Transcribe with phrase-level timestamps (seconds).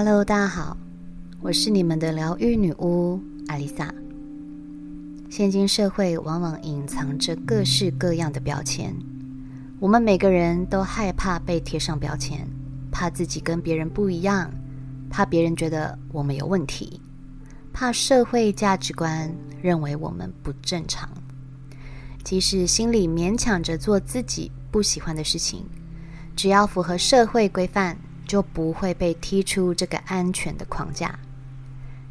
[0.00, 0.76] Hello，大家好，
[1.40, 3.92] 我是你们的疗愈女巫艾丽莎。
[5.28, 8.94] 现今社会往往隐藏着各式各样的标签，
[9.80, 12.46] 我们每个人都害怕被贴上标签，
[12.92, 14.48] 怕自己跟别人不一样，
[15.10, 17.00] 怕别人觉得我们有问题，
[17.72, 19.28] 怕社会价值观
[19.60, 21.10] 认为我们不正常。
[22.22, 25.64] 即使心里勉强着做自己不喜欢的事情，
[26.36, 27.98] 只要符合社会规范。
[28.28, 31.18] 就不会被踢出这个安全的框架。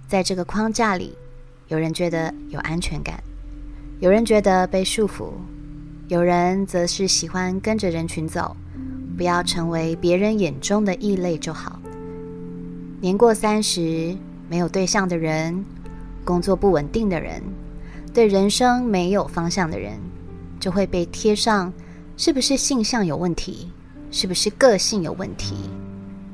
[0.07, 1.13] 在这个框架里，
[1.67, 3.23] 有人觉得有安全感，
[3.99, 5.31] 有人觉得被束缚，
[6.07, 8.55] 有人则是喜欢跟着人群走，
[9.15, 11.79] 不要成为别人眼中的异类就好。
[12.99, 14.17] 年过三十
[14.49, 15.63] 没有对象的人，
[16.25, 17.43] 工作不稳定的人，
[18.13, 19.99] 对人生没有方向的人，
[20.59, 21.71] 就会被贴上
[22.15, 23.71] 是不是性向有问题，
[24.09, 25.55] 是不是个性有问题。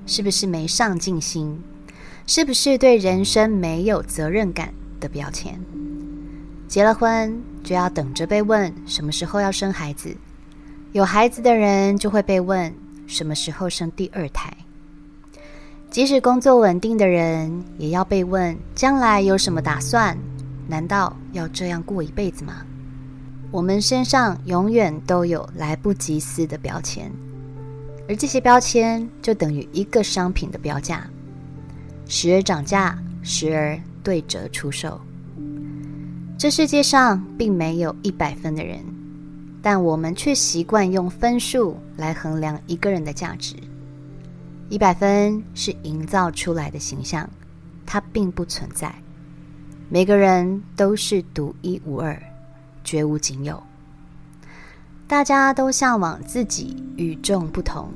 [0.06, 1.60] 是不是没上进心？
[2.26, 5.60] 是不是对人生没有责任感的标签？
[6.68, 10.16] 结了婚就要等着被问什么时候要生孩子，
[10.94, 12.74] 有孩子的人就会被问
[13.08, 14.52] 什么时候生第二胎。
[15.92, 20.18] 即使工作稳定的人，也要被问将来有什么打算？
[20.68, 22.66] 难道要这样过一辈子吗？
[23.52, 27.12] 我们身上永远都有来不及撕的标签。
[28.08, 31.10] 而这些标签就等于一个商品的标价，
[32.08, 35.00] 时而涨价，时而对折出售。
[36.38, 38.80] 这世界上并没有一百分的人，
[39.62, 43.56] 但我们却习惯用分数来衡量一个人的价值。
[44.70, 47.30] 一百分是营造出来的形象，
[47.86, 48.94] 它并不存在。
[49.88, 52.22] 每个人都是独一无二，
[52.84, 53.62] 绝无仅有。
[55.14, 57.92] 大家都向往自己与众不同，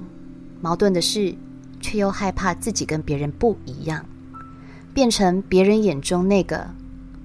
[0.62, 1.36] 矛盾的是，
[1.82, 4.06] 却又害怕自己跟别人不一样，
[4.94, 6.68] 变成别人眼中那个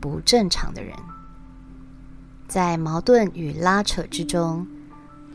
[0.01, 0.97] 不正常的人。
[2.49, 4.67] 在矛盾与拉扯之中，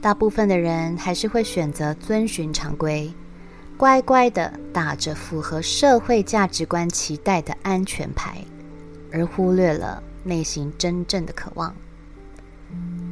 [0.01, 3.13] 大部分的人还是会选择遵循常规，
[3.77, 8.43] 乖乖的打着符合社会价值观期待的安全牌，
[9.13, 11.75] 而忽略了内心真正的渴望。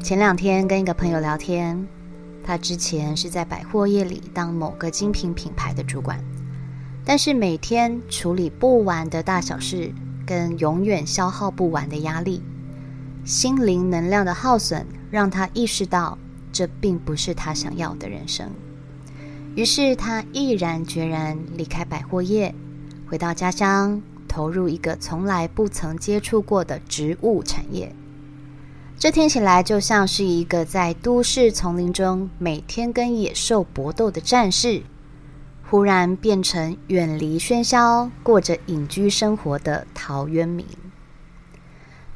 [0.04, 1.88] 前两天跟一个朋友聊天，
[2.44, 6.24] 他之前是在百货业里当某个精品品牌的主管，
[7.04, 9.92] 但是每天处理不完的大小事，
[10.26, 12.44] 跟永远消耗不完的压力，
[13.24, 16.18] 心灵能量的耗损，让他意识到
[16.52, 18.52] 这并不是他想要的人生。
[19.56, 22.54] 于是他毅然决然离开百货业，
[23.08, 27.96] 回到家乡，投入一个从来不曾接触过的植物产业。
[28.98, 34.82] 这听起来就像是一个在都市丛林中每天跟野兽搏斗的战士，
[35.70, 40.66] 忽然变成远离喧嚣、过着隐居生活的陶渊明。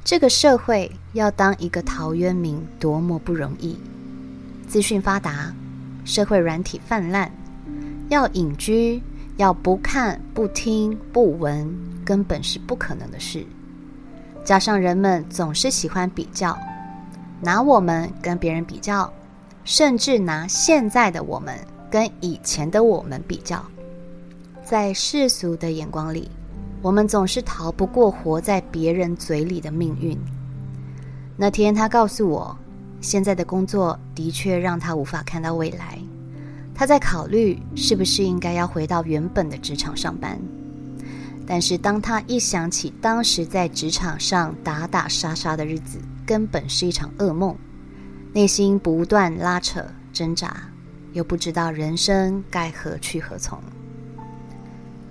[0.05, 3.77] 这个社会要当一个陶渊明多么不容易！
[4.65, 5.53] 资讯发达，
[6.05, 7.29] 社会软体泛滥，
[8.07, 9.03] 要隐居，
[9.35, 11.71] 要不看、不听、不闻，
[12.05, 13.45] 根本是不可能的事。
[14.45, 16.57] 加上人们总是喜欢比较。
[17.41, 19.11] 拿我们跟别人比较，
[19.63, 21.57] 甚至拿现在的我们
[21.89, 23.63] 跟以前的我们比较，
[24.63, 26.29] 在世俗的眼光里，
[26.81, 30.17] 我们总是逃不过活在别人嘴里的命运。
[31.37, 32.57] 那天，他告诉我，
[32.99, 35.97] 现在的工作的确让他无法看到未来，
[36.75, 40.37] 他在考虑是不是应该要回到原本的职场上班。
[41.47, 45.97] 但是，当他一想起当时在职场上打打杀杀的日子，
[46.29, 47.57] 根本是一场噩梦，
[48.33, 50.69] 内心不断拉扯挣扎，
[51.11, 53.59] 又不知道人生该何去何从。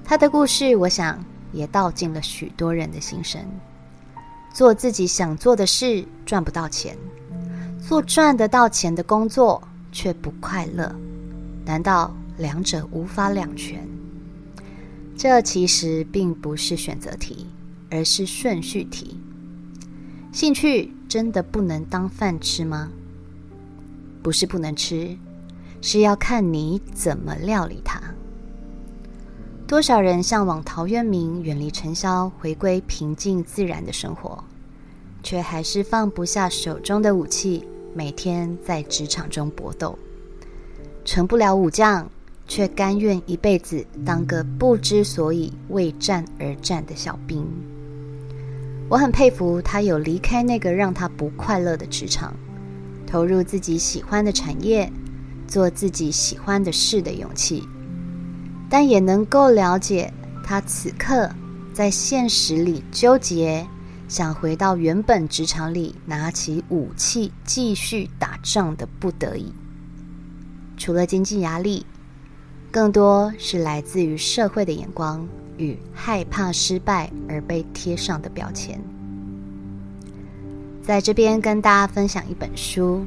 [0.04, 1.18] 他的故事，我想
[1.52, 3.42] 也道尽了许多人的心声：
[4.54, 6.96] 做自己想做的事赚不到钱，
[7.84, 10.94] 做赚得到钱的工作却不快乐，
[11.66, 13.84] 难道两者无法两全？
[15.16, 17.48] 这其实并不是选择题，
[17.90, 19.20] 而是顺序题。
[20.30, 22.90] 兴趣真的不能当饭吃吗？
[24.22, 25.16] 不是不能吃，
[25.80, 27.98] 是要看你怎么料理它。
[29.66, 34.42] 多少人向往陶渊明远离尘嚣，回归平静自然的生活，
[35.22, 39.98] 却还是放不下手中的武器，每天在职场中搏斗，
[41.04, 42.10] 成不了武将，
[42.46, 47.46] 却甘愿一辈子当个不知所以、为战而战的小兵。
[48.88, 52.34] 我很佩服他有离开那个让他不快乐的职场，
[53.06, 54.90] 投入自己喜欢的产业，
[55.46, 57.62] 做自己喜欢的事的勇气，
[58.70, 60.10] 但也能够了解
[60.42, 61.30] 他此刻
[61.74, 63.66] 在现实里纠结，
[64.08, 69.52] 想回到原本职场里拿起武器继续打仗的不得已。
[70.78, 71.84] 除了经济压力，
[72.78, 75.26] 更多是来自于社会的眼光
[75.56, 78.80] 与害怕失败而被贴上的标签。
[80.80, 83.04] 在这边跟大家分享一本书，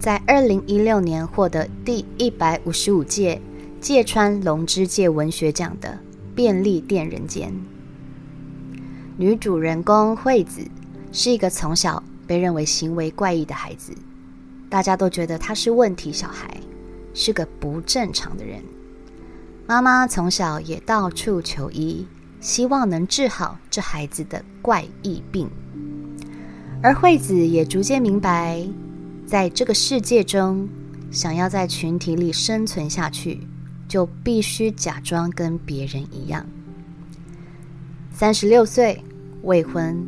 [0.00, 3.40] 在二零一六年获得第一百五十五届
[3.80, 5.88] 芥川龙之介文学奖的
[6.34, 7.50] 《便利店人间》。
[9.16, 10.60] 女主人公惠子
[11.12, 13.92] 是一个从小被认为行为怪异的孩子，
[14.68, 16.60] 大家都觉得她是问题小孩，
[17.14, 18.62] 是个不正常的人。
[19.66, 22.06] 妈妈从小也到处求医，
[22.40, 25.48] 希望能治好这孩子的怪异病。
[26.82, 28.66] 而惠子也逐渐明白，
[29.24, 30.68] 在这个世界中，
[31.10, 33.46] 想要在群体里生存下去，
[33.86, 36.44] 就必须假装跟别人一样。
[38.12, 39.02] 三十六岁，
[39.42, 40.04] 未婚，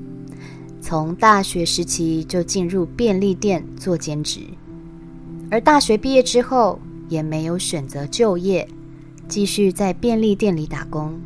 [0.81, 4.41] 从大学时期就进入便利店做兼职，
[5.51, 6.81] 而大学毕业之后
[7.14, 8.69] 也没有选择就业，
[9.28, 11.19] 继续在便利店里打工，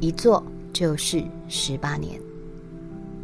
[0.00, 2.20] 一做就是十八年。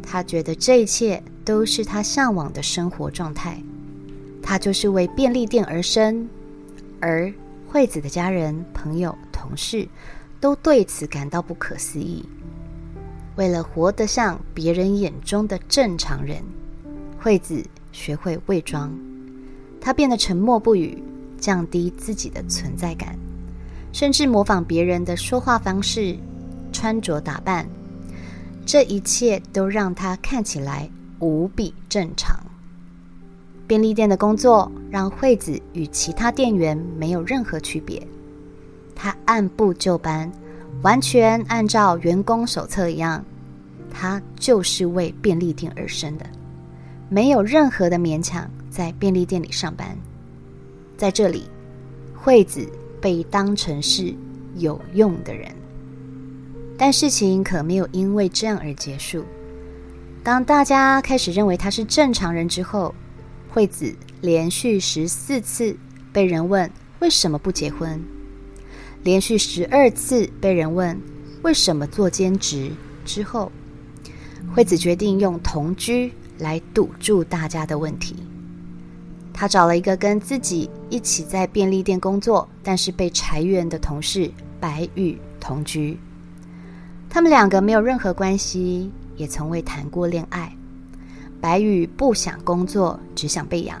[0.01, 1.21] 他觉得这一切。
[1.43, 3.59] 都是他向往的生活状态，
[4.43, 6.29] 他就是为便利店而生，
[6.99, 7.33] 而
[7.67, 9.87] 惠子的家人、朋友、同事
[10.39, 12.23] 都对此感到不可思议。
[13.37, 16.43] 为了活得像别人眼中的正常人，
[17.19, 18.93] 惠子学会伪装，
[19.81, 21.01] 她变得沉默不语，
[21.41, 23.19] 降低自己的存在感，
[23.91, 26.15] 甚至模仿别人的说话方式、
[26.71, 27.67] 穿着打扮，
[28.65, 30.89] 这一切都让她看起来。
[31.23, 32.35] 无比正常。
[33.67, 38.01] 便利店的工作让惠子与其他店员没有任何区别。
[38.95, 40.31] 她按部就班，
[40.81, 43.23] 完全按照员工手册一样。
[43.91, 46.25] 她就是为便利店而生的，
[47.07, 49.95] 没有任何的勉强，在便利店里上班。
[51.01, 51.45] 在这里，
[52.13, 52.63] 惠子
[53.01, 54.13] 被当成是
[54.57, 55.51] 有用的人。
[56.77, 59.25] 但事情可没有因为这样而结束。
[60.23, 62.93] 当大家开始认为他是正常人之后，
[63.49, 65.75] 惠子连续十四次
[66.13, 66.69] 被人问
[66.99, 67.99] 为什么不结婚，
[69.03, 70.95] 连续十二次被人问
[71.41, 72.69] 为什么做兼职
[73.03, 73.51] 之后，
[74.53, 78.15] 惠子决定用同居来堵住大家的问题。
[79.33, 85.97] 他找了一个跟自己一起在便利店工作，但是被裁员的同事白玉同居，
[87.09, 88.91] 他们两个没有任何关系。
[89.17, 90.51] 也从未谈过恋爱。
[91.39, 93.79] 白宇不想工作，只想被养。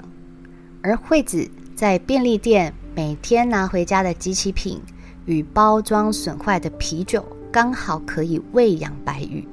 [0.83, 4.79] 而惠子在便利店每天拿回家的机器品
[5.25, 9.47] 与包装损坏的啤酒，刚好可以喂养白宇。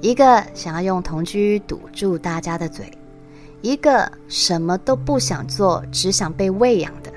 [0.00, 2.88] 一个想要用同居堵住大家的嘴，
[3.64, 7.10] 一个什么都不想做，只想被喂养的，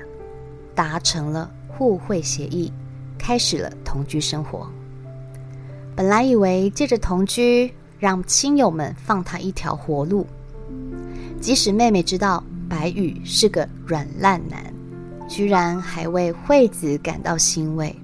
[0.74, 2.72] 达成了互惠协议，
[3.18, 4.66] 开始了同居生活。
[5.94, 10.26] 本来以为借着同居让亲友们放他一条活路，
[11.38, 14.72] 即使妹妹知道白宇是个软烂男，
[15.28, 17.94] 居然还为惠子感到欣慰，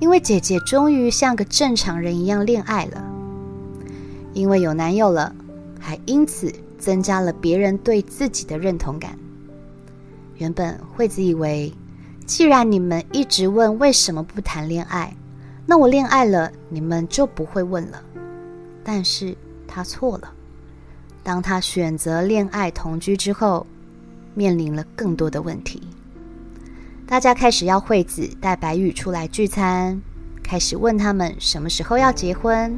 [0.00, 3.04] 因为姐姐终于像个正常人一样恋爱了，
[4.32, 5.34] 因为有男友了，
[5.78, 6.50] 还因此
[6.82, 9.16] 增加了别人对自己的认同感。
[10.34, 11.72] 原本惠子以为，
[12.26, 15.14] 既然你们一直问为什么不谈恋爱。
[15.64, 18.02] 那我恋爱了，你们就不会问了。
[18.82, 19.36] 但是
[19.68, 20.32] 他错了。
[21.22, 23.64] 当他选择恋爱同居之后，
[24.34, 25.80] 面临了更多的问题。
[27.06, 30.02] 大家开始要惠子带白宇出来聚餐，
[30.42, 32.76] 开始问他们什么时候要结婚，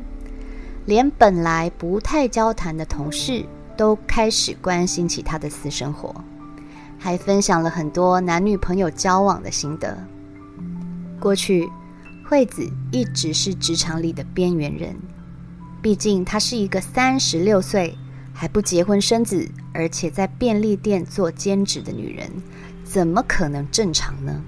[0.84, 3.46] 连本来不太交谈的同事
[3.76, 6.14] 都开始关心起他的私生活，
[6.98, 9.96] 还分享了很多男女朋友交往的心得。
[11.20, 11.68] 过去。
[12.26, 14.96] 惠子一直是职场里的边缘人，
[15.82, 17.94] 毕竟她是一个三十六岁
[18.32, 22.30] 还不结婚生子，而且在便利店做兼职的女人，
[22.82, 24.40] 怎么可能正常呢？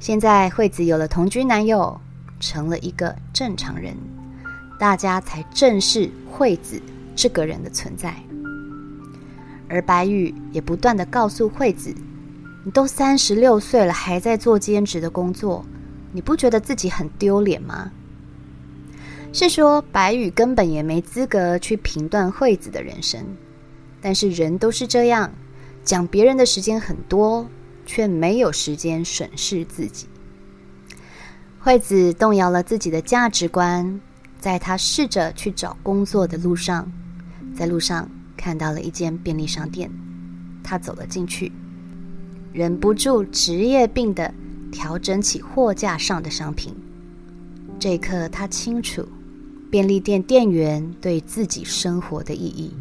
[0.00, 2.00] 现在惠子有了同居男友，
[2.40, 3.94] 成了一个正常人，
[4.78, 6.80] 大家才正视惠子
[7.20, 8.16] 这个人的存在。
[9.68, 11.94] 而白玉也不断的告诉惠子
[12.64, 15.62] ：“你都三十六岁了，还在做兼职的工作。”
[16.12, 17.92] 你不觉得自己很丢脸吗？
[19.34, 23.24] 是说白宇根本也没资格去评断惠子的人生，
[24.00, 25.30] 但是人都是这样，
[25.84, 27.46] 讲别人的时间很多，
[27.86, 30.08] 却没有时间审视自己。
[31.60, 34.00] 惠子动摇了自己的价值观，
[34.40, 36.90] 在他试着去找工作的路上，
[37.60, 39.90] 在路上看到了一间便利商店，
[40.62, 41.52] 他走了进去，
[42.54, 44.32] 忍不住职业病的
[44.72, 46.74] 调整起货架上的商品。
[47.78, 49.06] 这一刻，他清楚
[49.70, 52.72] 便利店店员对自己生活的意义。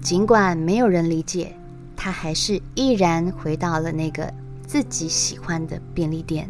[0.00, 1.52] 尽管没有人理解，
[1.96, 4.32] 他还是毅然回到了那个
[4.64, 6.48] 自己喜欢的便利店，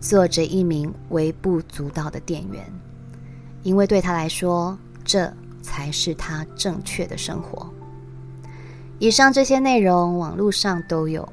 [0.00, 2.64] 做着一名微不足道的店员，
[3.64, 5.28] 因为对他来说，这
[5.68, 7.70] 才是他正确的生活。
[8.98, 11.28] 以上这些内容网络上都有，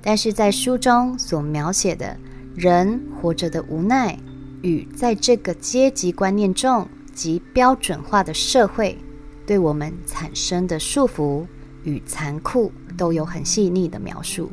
[0.00, 2.16] 但是在书中所描写的
[2.54, 4.16] 人活着的无奈，
[4.62, 8.96] 与在这个阶级观念重及标准化的社会。
[9.44, 11.44] 对我们产生的束缚
[11.84, 14.50] 与残酷都有很细腻的描述。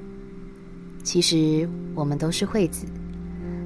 [1.03, 2.85] 其实我们都是惠子，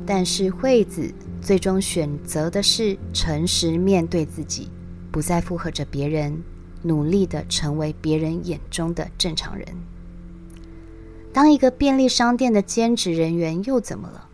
[0.06, 4.70] 但是惠子最终选择的是诚实面对自己，
[5.18, 6.44] 不再附和着别人，
[6.84, 9.66] 努力的成为别人眼中的正常人。
[11.34, 14.28] 当一个便利商店的兼职人员又怎么了？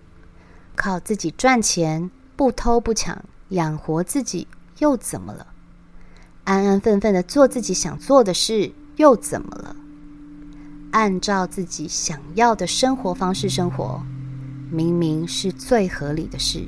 [0.75, 4.45] 靠自己赚钱，不偷不抢，养活自己
[4.79, 5.47] 又怎么了？
[6.43, 9.73] 安安分分的做自己想做的事，又怎么了？
[10.91, 14.03] 按照自己想要的生活方式生活，
[14.69, 16.65] 明明是最合理的事，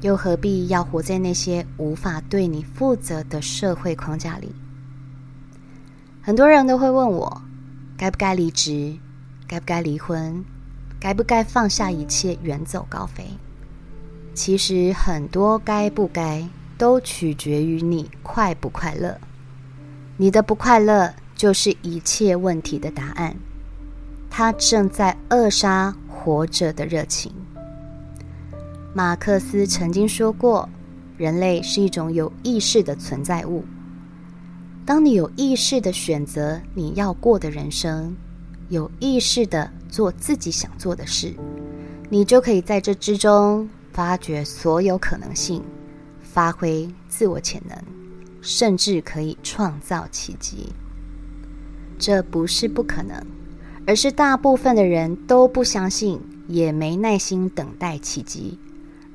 [0.00, 4.54] 又何必要活在那些无法对你负责的社会框架里？
[6.22, 7.42] 很多人都会问我，
[7.96, 8.96] 该不该离职？
[9.46, 10.44] 该不该离婚？
[10.98, 13.24] 该不该放下一切远走高飞？
[14.34, 16.48] 其实很多该不该。
[16.78, 19.18] 都取决于你快不快乐，
[20.18, 23.34] 你的不快乐就是一切问题的答案，
[24.28, 27.32] 它正在扼杀活着的热情。
[28.96, 30.66] 马克思曾经说过，
[31.18, 33.62] 人类是一种有意识的存在物。
[34.86, 38.16] 当你有意识的选择你要过的人生，
[38.70, 41.34] 有意识的做自己想做的事，
[42.08, 45.62] 你就可以在这之中发掘所有可能性。
[46.22, 47.76] 发挥自我潜能，
[48.40, 50.72] 甚至可以创造奇迹。
[51.98, 53.22] 这不是不可能，
[53.86, 58.58] 而是大部分的人都不相信，也没耐心等待奇迹，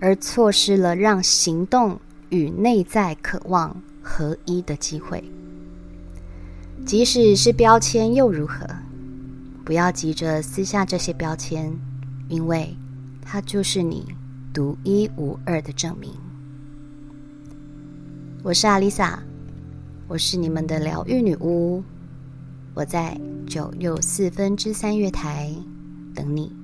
[0.01, 1.97] 而错失了让行动
[2.29, 5.23] 与内在渴望合一的机会。
[6.85, 8.67] 即使是标签又如何？
[9.63, 11.71] 不要急着撕下这些标签，
[12.27, 12.75] 因为
[13.21, 14.03] 它就是你
[14.51, 16.11] 独一无二的证明。
[18.41, 19.21] 我是阿丽萨，
[20.07, 21.83] 我是你们的疗愈女巫，
[22.73, 23.15] 我在
[23.45, 25.53] 九又四分之三月台
[26.15, 26.60] 等你。